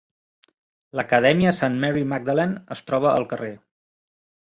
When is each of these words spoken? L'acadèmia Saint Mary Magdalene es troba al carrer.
L'acadèmia 0.99 1.53
Saint 1.59 1.77
Mary 1.85 2.03
Magdalene 2.17 2.75
es 2.79 2.85
troba 2.91 3.15
al 3.15 3.33
carrer. 3.35 3.55